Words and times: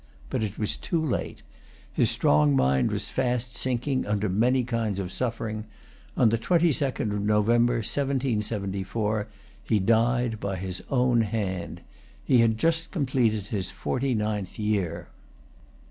But 0.31 0.41
it 0.41 0.57
was 0.57 0.77
too 0.77 0.99
late. 0.99 1.43
His 1.93 2.09
strong 2.09 2.55
mind 2.55 2.89
was 2.91 3.09
fast 3.09 3.55
sinking 3.55 4.07
under 4.07 4.29
many 4.29 4.63
kinds 4.63 4.99
of 4.99 5.11
suffering. 5.11 5.65
On 6.17 6.29
the 6.29 6.39
twenty 6.39 6.71
second 6.71 7.11
of 7.11 7.21
November, 7.21 7.75
1774, 7.75 9.27
he 9.63 9.77
died 9.77 10.39
by 10.39 10.55
his 10.55 10.81
own 10.89 11.21
hand. 11.21 11.81
He 12.25 12.39
had 12.39 12.57
just 12.57 12.89
completed 12.89 13.45
his 13.49 13.69
forty 13.69 14.15
ninth 14.15 14.57
year. 14.57 15.09